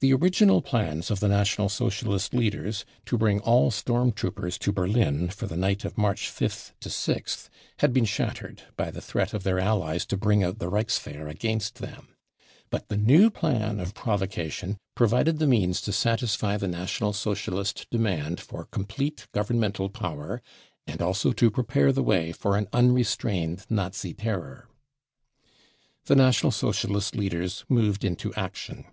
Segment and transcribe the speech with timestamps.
[0.00, 5.28] The original plans of the National Socialist leaders* to bring all storm troopers to Berlin
[5.28, 9.58] for the night of March 5th 6th, had been shattered by the threat of their
[9.58, 12.08] allies to bring out the Rgichswehr against them;
[12.70, 17.86] but the new plan of provo cation provided the means to satisfy the National Socialist
[17.90, 20.42] demand for complete governmental *power
[20.86, 24.68] and also to prepare the way for an unrestrained Nazi terror.
[26.04, 28.86] The National Socialist leaders moved into action.